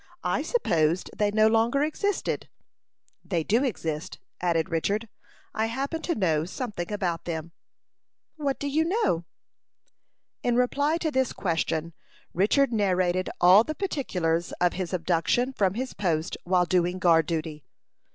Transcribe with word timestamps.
I 0.23 0.41
supposed 0.41 1.11
they 1.15 1.29
no 1.29 1.45
longer 1.45 1.83
existed." 1.83 2.49
"They 3.23 3.43
do 3.43 3.63
exist," 3.63 4.17
added 4.41 4.71
Richard. 4.71 5.07
"I 5.53 5.67
happen 5.67 6.01
to 6.01 6.15
know 6.15 6.43
something 6.43 6.91
about 6.91 7.25
them." 7.25 7.51
"What 8.35 8.57
do 8.57 8.67
you 8.67 8.83
know?" 8.83 9.25
In 10.41 10.55
reply 10.55 10.97
to 10.97 11.11
this 11.11 11.33
question, 11.33 11.93
Richard 12.33 12.73
narrated 12.73 13.29
all 13.39 13.63
the 13.63 13.75
particulars 13.75 14.53
of 14.53 14.73
his 14.73 14.91
abduction 14.91 15.53
from 15.53 15.75
his 15.75 15.93
post 15.93 16.35
while 16.45 16.65
doing 16.65 16.97
guard 16.97 17.27
duty. 17.27 17.63